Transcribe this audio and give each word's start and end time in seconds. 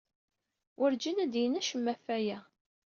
Werǧin 0.79 1.19
d-yenni 1.33 1.59
acemma 1.59 1.91
ɣef 1.93 2.03
waya. 2.07 2.39